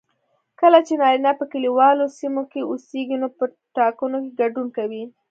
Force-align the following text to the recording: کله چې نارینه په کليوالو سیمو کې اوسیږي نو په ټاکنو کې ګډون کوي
کله 0.59 0.79
چې 0.87 0.93
نارینه 1.01 1.31
په 1.39 1.45
کليوالو 1.51 2.05
سیمو 2.19 2.43
کې 2.51 2.61
اوسیږي 2.71 3.17
نو 3.21 3.27
په 3.37 3.45
ټاکنو 3.77 4.17
کې 4.23 4.31
ګډون 4.39 4.67
کوي 4.77 5.03